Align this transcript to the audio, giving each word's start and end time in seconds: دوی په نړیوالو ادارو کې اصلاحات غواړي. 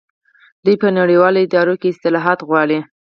دوی 0.65 0.75
په 0.83 0.87
نړیوالو 0.99 1.43
ادارو 1.45 1.73
کې 1.81 1.87
اصلاحات 1.93 2.39
غواړي. 2.49 2.79